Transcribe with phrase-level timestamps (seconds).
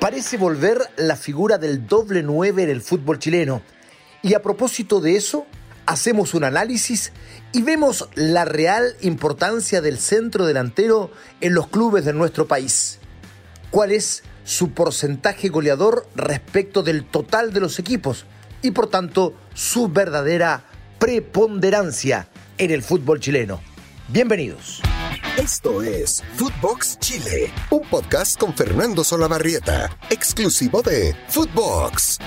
[0.00, 3.62] Parece volver la figura del doble 9 en el fútbol chileno.
[4.22, 5.44] Y a propósito de eso,
[5.86, 7.12] hacemos un análisis
[7.52, 13.00] y vemos la real importancia del centro delantero en los clubes de nuestro país.
[13.70, 18.24] ¿Cuál es su porcentaje goleador respecto del total de los equipos?
[18.62, 20.64] Y por tanto, su verdadera
[21.00, 23.60] preponderancia en el fútbol chileno.
[24.08, 24.80] Bienvenidos.
[25.36, 32.18] Esto es Footbox Chile, un podcast con Fernando Solabarrieta, exclusivo de Footbox.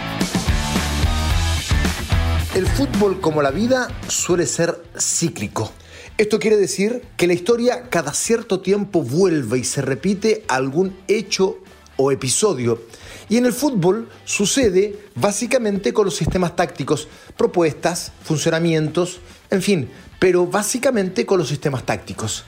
[2.55, 5.71] El fútbol, como la vida, suele ser cíclico.
[6.17, 11.59] Esto quiere decir que la historia cada cierto tiempo vuelve y se repite algún hecho
[11.98, 12.81] o episodio.
[13.29, 19.89] Y en el fútbol sucede básicamente con los sistemas tácticos, propuestas, funcionamientos, en fin,
[20.20, 22.45] pero básicamente con los sistemas tácticos.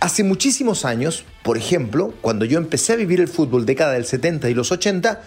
[0.00, 4.48] Hace muchísimos años, por ejemplo, cuando yo empecé a vivir el fútbol década del 70
[4.48, 5.20] y los 80,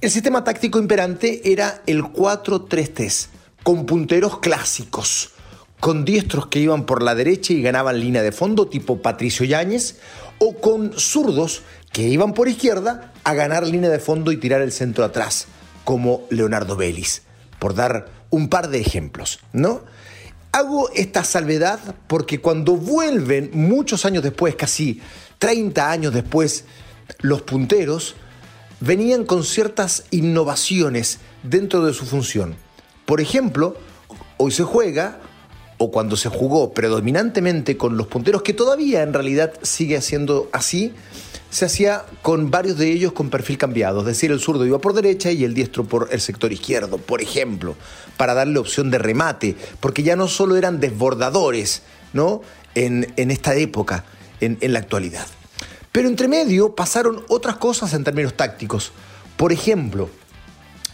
[0.00, 3.26] el sistema táctico imperante era el 4-3-3,
[3.62, 5.32] con punteros clásicos,
[5.80, 9.96] con diestros que iban por la derecha y ganaban línea de fondo tipo Patricio Yáñez,
[10.38, 11.62] o con zurdos
[11.92, 15.46] que iban por izquierda a ganar línea de fondo y tirar el centro atrás,
[15.84, 17.20] como Leonardo Vélez,
[17.58, 19.82] por dar un par de ejemplos, ¿no?
[20.56, 25.02] Hago esta salvedad porque cuando vuelven muchos años después, casi
[25.38, 26.64] 30 años después,
[27.20, 28.14] los punteros
[28.80, 32.56] venían con ciertas innovaciones dentro de su función.
[33.04, 33.76] Por ejemplo,
[34.38, 35.18] hoy se juega,
[35.76, 40.94] o cuando se jugó predominantemente con los punteros, que todavía en realidad sigue siendo así,
[41.50, 44.92] se hacía con varios de ellos con perfil cambiado, es decir, el zurdo iba por
[44.92, 47.76] derecha y el diestro por el sector izquierdo, por ejemplo,
[48.16, 52.42] para darle opción de remate, porque ya no solo eran desbordadores, ¿no?
[52.74, 54.04] En, esta época,
[54.40, 55.26] en, en la actualidad.
[55.92, 58.92] Pero entre medio pasaron otras cosas en términos tácticos.
[59.38, 60.10] Por ejemplo,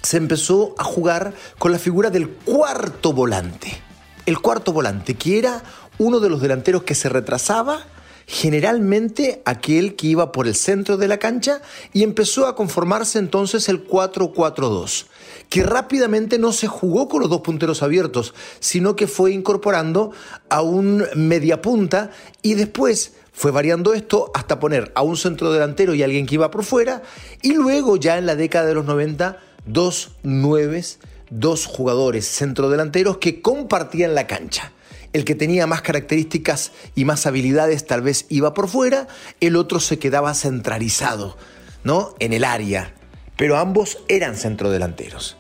[0.00, 3.80] se empezó a jugar con la figura del cuarto volante.
[4.26, 5.64] El cuarto volante, que era
[5.98, 7.84] uno de los delanteros que se retrasaba
[8.32, 11.60] generalmente aquel que iba por el centro de la cancha
[11.92, 15.04] y empezó a conformarse entonces el 4-4-2,
[15.50, 20.12] que rápidamente no se jugó con los dos punteros abiertos, sino que fue incorporando
[20.48, 22.10] a un mediapunta
[22.40, 26.50] y después fue variando esto hasta poner a un centro delantero y alguien que iba
[26.50, 27.02] por fuera
[27.42, 33.42] y luego ya en la década de los 90 dos nueves, dos jugadores centrodelanteros que
[33.42, 34.72] compartían la cancha.
[35.12, 39.08] El que tenía más características y más habilidades tal vez iba por fuera,
[39.40, 41.36] el otro se quedaba centralizado,
[41.84, 42.14] ¿no?
[42.18, 42.94] En el área.
[43.36, 45.36] Pero ambos eran centrodelanteros.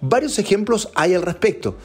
[0.00, 1.78] Varios ejemplos hay al respecto.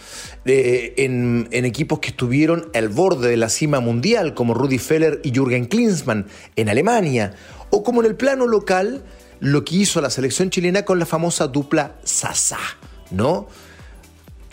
[0.43, 5.21] Eh, en, en, equipos que estuvieron al borde de la cima mundial, como Rudi Feller
[5.23, 6.27] y Jürgen Klinsmann
[6.57, 7.33] en Alemania,
[7.69, 9.03] o como en el plano local,
[9.39, 12.59] lo que hizo la selección chilena con la famosa dupla Sasa,
[13.11, 13.47] ¿no?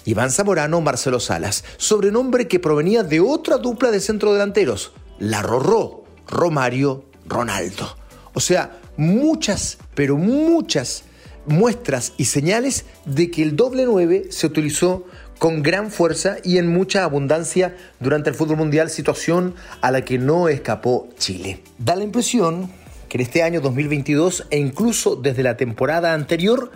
[0.06, 7.04] Iván Zamorano, Marcelo Salas, sobrenombre que provenía de otra dupla de centrodelanteros, la Rorró, Romario,
[7.26, 7.96] Ronaldo.
[8.32, 11.02] O sea, muchas, pero muchas
[11.46, 15.04] muestras y señales de que el doble 9 se utilizó
[15.38, 20.18] con gran fuerza y en mucha abundancia durante el fútbol mundial, situación a la que
[20.18, 21.62] no escapó Chile.
[21.78, 22.70] Da la impresión
[23.08, 26.70] que en este año 2022 e incluso desde la temporada anterior,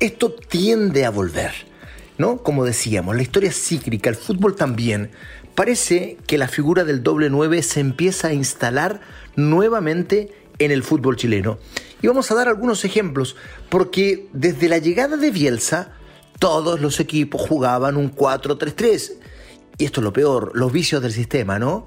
[0.00, 1.73] esto tiende a volver.
[2.18, 2.38] ¿No?
[2.38, 5.10] Como decíamos, la historia cíclica, el fútbol también.
[5.54, 9.00] Parece que la figura del doble 9 se empieza a instalar
[9.36, 11.58] nuevamente en el fútbol chileno.
[12.02, 13.36] Y vamos a dar algunos ejemplos,
[13.68, 15.92] porque desde la llegada de Bielsa,
[16.38, 19.12] todos los equipos jugaban un 4-3-3.
[19.78, 21.86] Y esto es lo peor, los vicios del sistema, ¿no?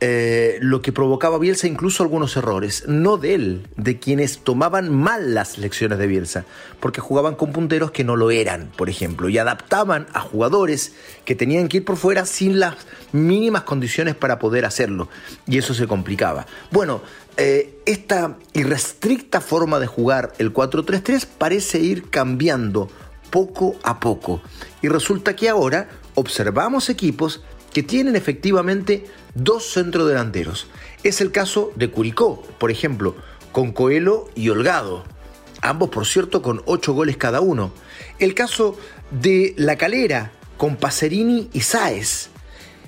[0.00, 5.32] Eh, lo que provocaba Bielsa incluso algunos errores, no de él, de quienes tomaban mal
[5.32, 6.44] las lecciones de Bielsa,
[6.80, 10.92] porque jugaban con punteros que no lo eran, por ejemplo, y adaptaban a jugadores
[11.24, 12.74] que tenían que ir por fuera sin las
[13.12, 15.08] mínimas condiciones para poder hacerlo,
[15.46, 16.46] y eso se complicaba.
[16.70, 17.00] Bueno,
[17.38, 22.90] eh, esta irrestricta forma de jugar el 4-3-3 parece ir cambiando
[23.30, 24.42] poco a poco,
[24.82, 27.42] y resulta que ahora observamos equipos
[27.76, 30.66] que tienen efectivamente dos centrodelanteros.
[31.02, 33.16] Es el caso de Curicó, por ejemplo,
[33.52, 35.04] con Coelho y Holgado,
[35.60, 37.72] ambos por cierto con ocho goles cada uno.
[38.18, 38.78] El caso
[39.10, 42.30] de La Calera, con Pacerini y Sáez.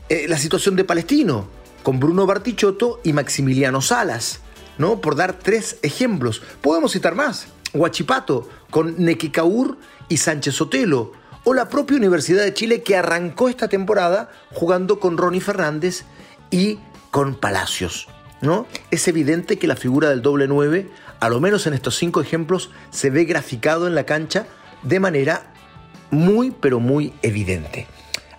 [0.09, 1.51] Eh, la situación de Palestino,
[1.83, 4.41] con Bruno Bartichotto y Maximiliano Salas,
[4.79, 5.03] ¿no?
[5.03, 6.41] Por dar tres ejemplos.
[6.63, 7.49] Podemos citar más.
[7.75, 9.77] Huachipato, con Nequicaur
[10.09, 11.13] y Sánchez Sotelo
[11.49, 16.05] o la propia Universidad de Chile que arrancó esta temporada jugando con Ronnie Fernández
[16.51, 16.79] y
[17.11, 18.07] con Palacios.
[18.43, 18.67] ¿no?
[18.91, 20.91] Es evidente que la figura del doble 9
[21.21, 24.47] a lo menos en estos cinco ejemplos, se ve graficado en la cancha
[24.83, 25.53] de manera
[26.11, 27.87] muy, pero muy evidente.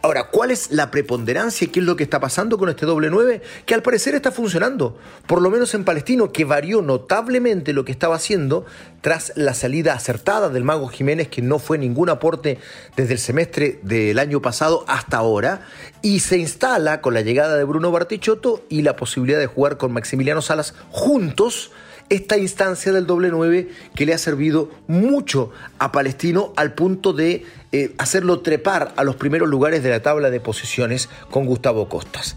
[0.01, 3.09] Ahora, ¿cuál es la preponderancia y qué es lo que está pasando con este doble
[3.09, 3.41] 9?
[3.65, 4.97] Que al parecer está funcionando,
[5.27, 8.65] por lo menos en Palestino, que varió notablemente lo que estaba haciendo
[9.01, 12.59] tras la salida acertada del Mago Jiménez, que no fue ningún aporte
[12.95, 15.67] desde el semestre del año pasado hasta ahora,
[16.01, 19.91] y se instala con la llegada de Bruno Bartichotto y la posibilidad de jugar con
[19.91, 21.71] Maximiliano Salas juntos
[22.09, 27.45] esta instancia del doble 9 que le ha servido mucho a Palestino al punto de
[27.71, 32.35] eh, hacerlo trepar a los primeros lugares de la tabla de posiciones con Gustavo Costas.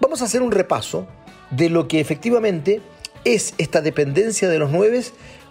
[0.00, 1.06] Vamos a hacer un repaso
[1.50, 2.80] de lo que efectivamente
[3.24, 5.04] es esta dependencia de los 9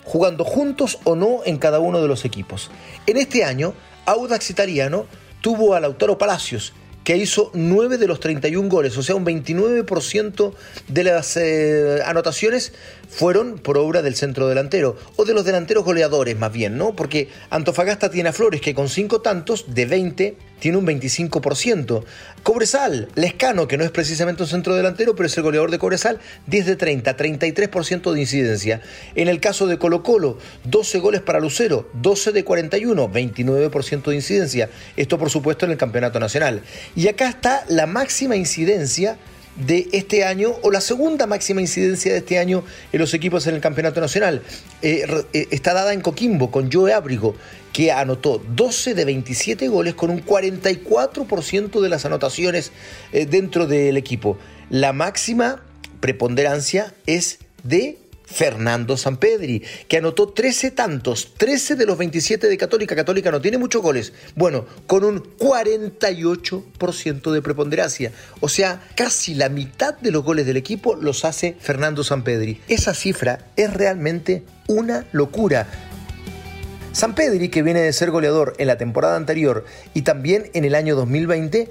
[0.04, 2.72] jugando juntos o no en cada uno de los equipos.
[3.08, 3.74] En este año,
[4.06, 5.08] Audax Italiano
[5.42, 6.74] tuvo a Lautaro Palacios,
[7.04, 10.54] que hizo 9 de los 31 goles, o sea, un 29%
[10.88, 12.74] de las eh, anotaciones
[13.10, 16.96] fueron por obra del centro delantero, o de los delanteros goleadores más bien, ¿no?
[16.96, 22.04] Porque Antofagasta tiene a Flores que con 5 tantos de 20 tiene un 25%.
[22.44, 26.20] Cobresal, Lescano, que no es precisamente un centro delantero, pero es el goleador de Cobresal,
[26.48, 28.82] 10 de 30, 33% de incidencia.
[29.16, 34.16] En el caso de Colo Colo, 12 goles para Lucero, 12 de 41, 29% de
[34.16, 34.70] incidencia.
[34.96, 36.62] Esto por supuesto en el Campeonato Nacional.
[36.96, 39.18] Y acá está la máxima incidencia
[39.56, 43.56] de este año o la segunda máxima incidencia de este año en los equipos en
[43.56, 44.42] el Campeonato Nacional.
[44.82, 47.36] Eh, eh, está dada en Coquimbo con Joe Abrigo,
[47.72, 52.72] que anotó 12 de 27 goles con un 44% de las anotaciones
[53.12, 54.38] eh, dentro del equipo.
[54.70, 55.64] La máxima
[56.00, 62.96] preponderancia es de Fernando Sampedri, que anotó 13 tantos, 13 de los 27 de Católica.
[62.96, 64.14] Católica no tiene muchos goles.
[64.36, 68.12] Bueno, con un 48% de preponderancia.
[68.40, 72.62] O sea, casi la mitad de los goles del equipo los hace Fernando Sampedri.
[72.68, 75.68] Esa cifra es realmente una locura.
[76.96, 80.96] Sampedri, que viene de ser goleador en la temporada anterior y también en el año
[80.96, 81.70] 2020,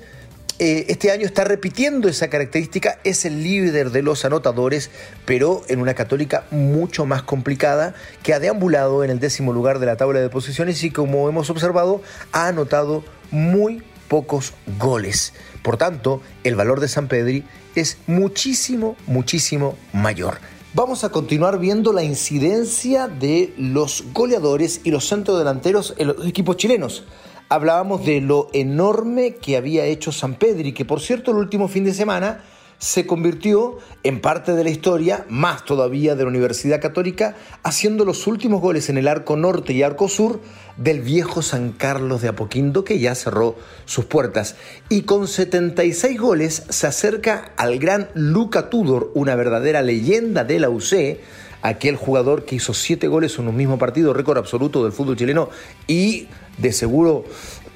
[0.60, 4.90] eh, este año está repitiendo esa característica, es el líder de los anotadores,
[5.24, 9.86] pero en una católica mucho más complicada, que ha deambulado en el décimo lugar de
[9.86, 15.32] la tabla de posiciones y como hemos observado, ha anotado muy pocos goles.
[15.62, 20.38] Por tanto, el valor de San Pedri es muchísimo, muchísimo mayor.
[20.72, 26.56] Vamos a continuar viendo la incidencia de los goleadores y los centrodelanteros en los equipos
[26.56, 27.04] chilenos
[27.48, 31.84] hablábamos de lo enorme que había hecho San Pedri, que por cierto el último fin
[31.84, 32.42] de semana
[32.78, 38.26] se convirtió en parte de la historia, más todavía de la Universidad Católica, haciendo los
[38.26, 40.40] últimos goles en el arco norte y arco sur
[40.76, 43.56] del viejo San Carlos de Apoquindo, que ya cerró
[43.86, 44.56] sus puertas.
[44.90, 50.68] Y con 76 goles se acerca al gran Luca Tudor, una verdadera leyenda de la
[50.68, 51.20] UC,
[51.62, 55.48] aquel jugador que hizo 7 goles en un mismo partido, récord absoluto del fútbol chileno,
[55.86, 57.24] y de seguro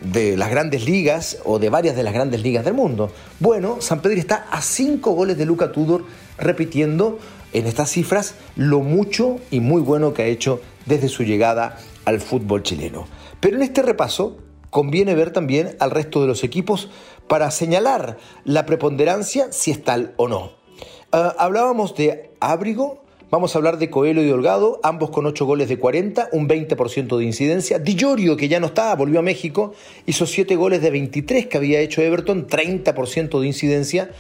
[0.01, 3.11] de las grandes ligas o de varias de las grandes ligas del mundo.
[3.41, 6.05] Bueno, San Pedro está a cinco goles de Luca Tudor,
[6.39, 7.19] repitiendo
[7.53, 12.21] en estas cifras lo mucho y muy bueno que ha hecho desde su llegada al
[12.21, 13.07] fútbol chileno.
[13.41, 14.39] Pero en este repaso
[14.71, 16.91] conviene ver también al resto de los equipos
[17.27, 20.53] para señalar la preponderancia si es tal o no.
[21.11, 25.69] Ah, hablábamos de Ábrigo, Vamos a hablar de Coelho y Holgado, ambos con 8 goles
[25.69, 27.79] de 40, un 20% de incidencia.
[27.79, 29.75] Di Llorio, que ya no estaba, volvió a México,
[30.07, 34.11] hizo 7 goles de 23 que había hecho Everton, 30% de incidencia.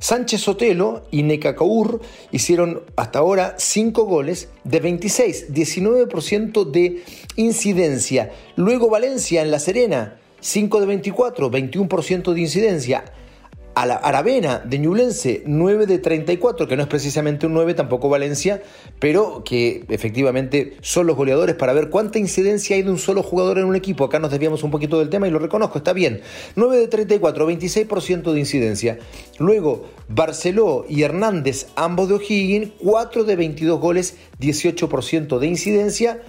[0.00, 7.02] Sánchez Sotelo y Necacaur hicieron hasta ahora 5 goles de 26, 19% de
[7.36, 8.32] incidencia.
[8.54, 13.04] Luego Valencia en La Serena, 5 de 24, 21% de incidencia
[13.78, 18.08] a la Aravena de Ñublense 9 de 34, que no es precisamente un 9, tampoco
[18.08, 18.60] Valencia,
[18.98, 23.56] pero que efectivamente son los goleadores para ver cuánta incidencia hay de un solo jugador
[23.58, 24.02] en un equipo.
[24.02, 26.22] Acá nos desviamos un poquito del tema y lo reconozco, está bien.
[26.56, 28.98] 9 de 34, 26% de incidencia.
[29.38, 36.20] Luego, Barceló y Hernández, ambos de O'Higgins, 4 de 22 goles, 18% de incidencia.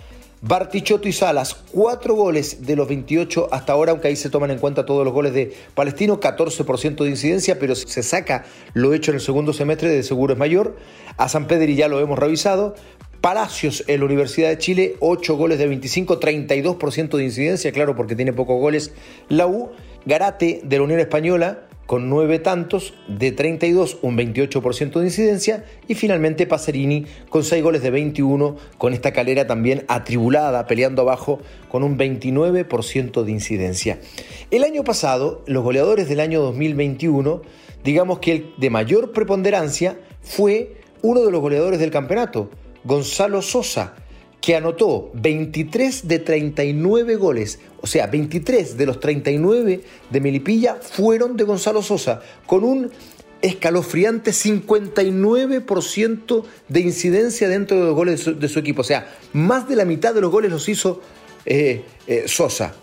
[0.41, 4.59] Bartichotto y Salas, cuatro goles de los 28 hasta ahora, aunque ahí se toman en
[4.59, 9.15] cuenta todos los goles de Palestino, 14% de incidencia, pero se saca lo hecho en
[9.15, 10.77] el segundo semestre, de seguro es mayor.
[11.17, 12.75] A San Pedro ya lo hemos revisado.
[13.19, 18.15] Palacios en la Universidad de Chile, 8 goles de 25, 32% de incidencia, claro, porque
[18.15, 18.93] tiene pocos goles
[19.27, 19.71] la U.
[20.05, 25.95] Garate de la Unión Española, con nueve tantos de 32, un 28% de incidencia, y
[25.95, 31.81] finalmente Pacerini con seis goles de 21, con esta calera también atribulada, peleando abajo con
[31.81, 33.99] un 29% de incidencia.
[34.51, 37.41] El año pasado, los goleadores del año 2021,
[37.83, 42.51] digamos que el de mayor preponderancia fue uno de los goleadores del campeonato,
[42.83, 43.95] Gonzalo Sosa,
[44.41, 51.37] que anotó 23 de 39 goles, o sea, 23 de los 39 de Melipilla fueron
[51.37, 52.91] de Gonzalo Sosa, con un
[53.41, 58.81] escalofriante 59% de incidencia dentro de los goles de su, equipo.
[58.81, 61.01] O sea, más de la mitad de los goles los hizo
[61.45, 62.73] eh, eh, Sosa.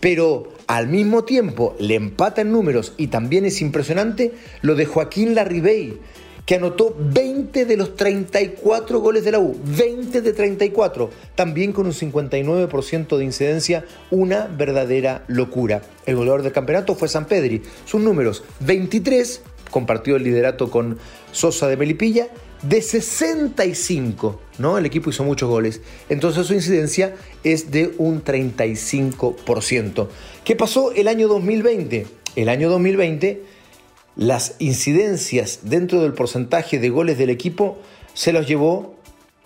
[0.00, 4.32] Pero al mismo tiempo le empata en números y también es impresionante
[4.62, 5.98] lo de Joaquín Larribey,
[6.46, 9.58] que anotó 20 de los 34 goles de la U.
[9.64, 11.10] 20 de 34.
[11.34, 13.84] También con un 59% de incidencia.
[14.12, 15.82] Una verdadera locura.
[16.06, 17.62] El goleador del campeonato fue San Pedri.
[17.84, 20.98] Sus números 23 compartió el liderato con
[21.32, 22.28] Sosa de Melipilla,
[22.62, 24.78] de 65, ¿no?
[24.78, 30.08] El equipo hizo muchos goles, entonces su incidencia es de un 35%.
[30.44, 32.06] ¿Qué pasó el año 2020?
[32.36, 33.42] El año 2020
[34.16, 37.78] las incidencias dentro del porcentaje de goles del equipo
[38.14, 38.96] se los llevó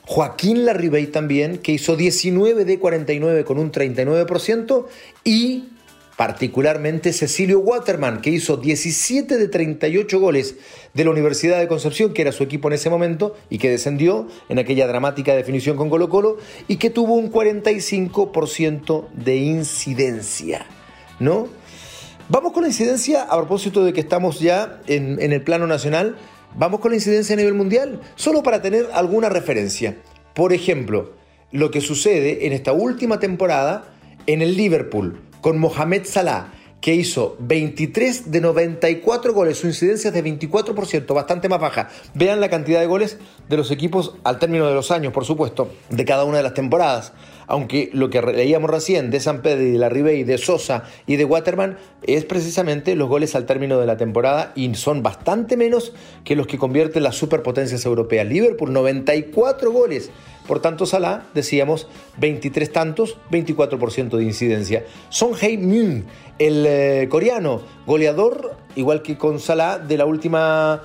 [0.06, 4.86] Joaquín Larribey también, que hizo 19 de 49 con un 39%,
[5.24, 5.68] y
[6.16, 10.56] particularmente Cecilio Waterman, que hizo 17 de 38 goles
[10.94, 14.26] de la Universidad de Concepción, que era su equipo en ese momento, y que descendió
[14.48, 20.66] en aquella dramática definición con Colo Colo, y que tuvo un 45% de incidencia,
[21.20, 21.48] ¿no?
[22.30, 26.14] Vamos con la incidencia, a propósito de que estamos ya en, el plano nacional,
[26.54, 29.96] vamos con la incidencia a nivel mundial, solo para tener alguna referencia.
[30.32, 31.10] Por ejemplo,
[31.50, 33.94] lo que sucede en esta última temporada
[34.28, 40.14] en el Liverpool con Mohamed Salah, que hizo 23 de 94 goles, su incidencia es
[40.14, 41.88] de 24%, bastante más baja.
[42.14, 43.18] Vean la cantidad de goles
[43.48, 46.54] de los equipos al término de los años, por supuesto, de cada una de las
[46.54, 47.12] temporadas.
[47.50, 51.16] Aunque lo que leíamos recién de San Pedro y de la Ribey, de Sosa y
[51.16, 55.92] de Waterman es precisamente los goles al término de la temporada y son bastante menos
[56.24, 58.26] que los que convierten las superpotencias europeas.
[58.26, 60.10] Liverpool, 94 goles
[60.50, 61.86] por tanto, Salah, decíamos,
[62.18, 64.84] 23 tantos, 24% de incidencia.
[65.08, 66.06] Son Hae-min,
[66.40, 70.82] el eh, coreano, goleador, igual que con Salah, de la última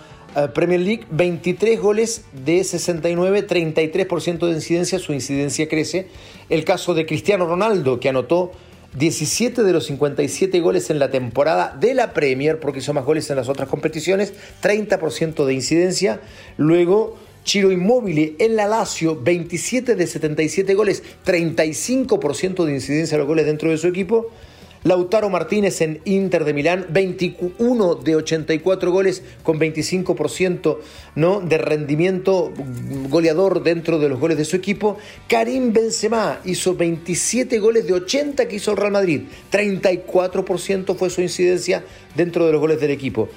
[0.53, 6.07] Premier League, 23 goles de 69, 33% de incidencia, su incidencia crece.
[6.49, 8.51] El caso de Cristiano Ronaldo, que anotó
[8.97, 13.29] 17 de los 57 goles en la temporada de la Premier, porque hizo más goles
[13.29, 16.21] en las otras competiciones, 30% de incidencia.
[16.57, 23.27] Luego Chiro Immobile en la Lazio, 27 de 77 goles, 35% de incidencia de los
[23.27, 24.31] goles dentro de su equipo.
[24.85, 30.77] Lautaro Martínez en Inter de Milán, 21 de 84 goles con 25%
[31.15, 31.41] ¿no?
[31.41, 32.53] de rendimiento
[33.09, 34.99] goleador dentro de los goles de su equipo.
[35.27, 41.21] Karim Benzema hizo 27 goles de 80 que hizo el Real Madrid, 34% fue su
[41.21, 41.83] incidencia
[42.15, 43.27] dentro de los goles del equipo.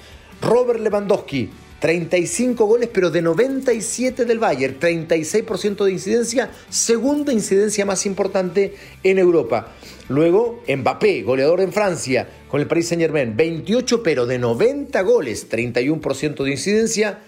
[0.42, 1.48] Robert Lewandowski,
[1.80, 9.18] 35 goles, pero de 97 del Bayern, 36% de incidencia, segunda incidencia más importante en
[9.18, 9.72] Europa.
[10.08, 15.50] Luego, Mbappé, goleador en Francia, con el Paris Saint Germain, 28, pero de 90 goles,
[15.50, 17.18] 31% de incidencia.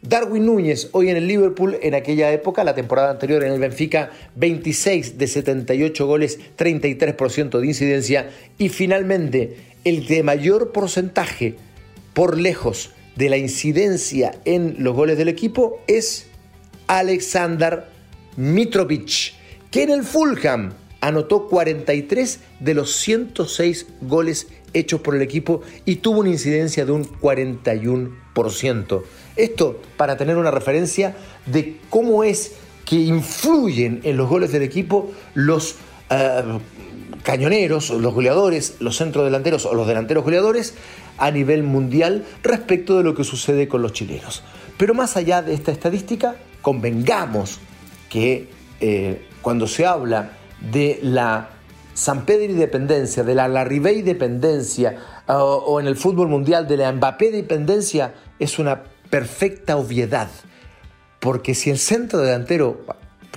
[0.00, 4.10] Darwin Núñez, hoy en el Liverpool, en aquella época, la temporada anterior en el Benfica,
[4.34, 8.30] 26 de 78 goles, 33% de incidencia.
[8.58, 11.54] Y finalmente, el de mayor porcentaje,
[12.14, 16.26] por lejos, de la incidencia en los goles del equipo es
[16.86, 17.84] Alexander
[18.36, 19.34] Mitrovic,
[19.70, 20.72] que en el Fulham
[21.02, 26.92] anotó 43 de los 106 goles hechos por el equipo y tuvo una incidencia de
[26.92, 29.02] un 41%.
[29.36, 32.52] Esto para tener una referencia de cómo es
[32.86, 35.74] que influyen en los goles del equipo los
[36.08, 36.58] eh,
[37.24, 40.74] cañoneros, los goleadores, los centrodelanteros o los delanteros goleadores
[41.18, 44.44] a nivel mundial respecto de lo que sucede con los chilenos.
[44.78, 47.58] Pero más allá de esta estadística, convengamos
[48.08, 48.48] que
[48.80, 50.38] eh, cuando se habla
[50.70, 51.50] de la
[51.94, 57.30] San Pedro dependencia, de la Larribey dependencia o en el fútbol mundial de la Mbappé
[57.30, 60.28] dependencia, es una perfecta obviedad.
[61.20, 62.84] Porque si el centro delantero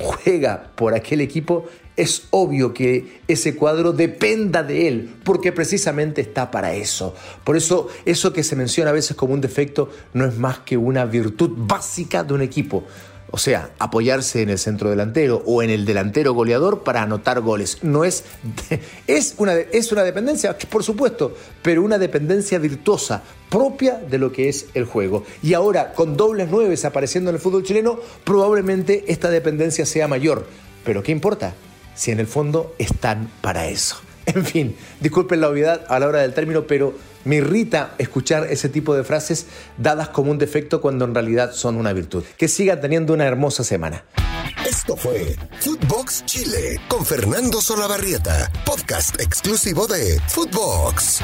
[0.01, 1.65] juega por aquel equipo,
[1.95, 7.15] es obvio que ese cuadro dependa de él, porque precisamente está para eso.
[7.43, 10.77] Por eso, eso que se menciona a veces como un defecto no es más que
[10.77, 12.83] una virtud básica de un equipo.
[13.35, 17.79] O sea, apoyarse en el centro delantero o en el delantero goleador para anotar goles.
[17.81, 18.23] No es,
[19.07, 24.47] es, una, es una dependencia, por supuesto, pero una dependencia virtuosa, propia de lo que
[24.47, 25.25] es el juego.
[25.43, 30.47] Y ahora, con dobles nueves apareciendo en el fútbol chileno, probablemente esta dependencia sea mayor.
[30.85, 31.55] Pero ¿qué importa?
[31.93, 33.97] si en el fondo están para eso.
[34.27, 38.69] En fin, disculpen la obviedad a la hora del término, pero Me irrita escuchar ese
[38.69, 42.23] tipo de frases dadas como un defecto cuando en realidad son una virtud.
[42.37, 44.05] Que siga teniendo una hermosa semana.
[44.67, 51.21] Esto fue Footbox Chile con Fernando Solabarrieta, podcast exclusivo de Footbox.